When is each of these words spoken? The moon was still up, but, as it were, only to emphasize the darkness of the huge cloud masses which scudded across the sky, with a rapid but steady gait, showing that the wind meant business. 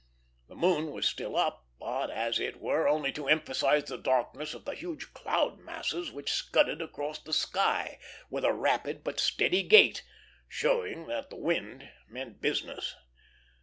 The 0.47 0.55
moon 0.55 0.89
was 0.89 1.05
still 1.05 1.35
up, 1.37 1.67
but, 1.79 2.09
as 2.09 2.39
it 2.39 2.59
were, 2.59 2.87
only 2.87 3.11
to 3.11 3.27
emphasize 3.27 3.83
the 3.83 3.99
darkness 3.99 4.55
of 4.55 4.65
the 4.65 4.73
huge 4.73 5.13
cloud 5.13 5.59
masses 5.59 6.11
which 6.11 6.31
scudded 6.31 6.81
across 6.81 7.19
the 7.19 7.31
sky, 7.31 7.99
with 8.27 8.43
a 8.43 8.51
rapid 8.51 9.03
but 9.03 9.19
steady 9.19 9.61
gait, 9.61 10.03
showing 10.47 11.05
that 11.05 11.29
the 11.29 11.35
wind 11.35 11.91
meant 12.09 12.41
business. 12.41 12.95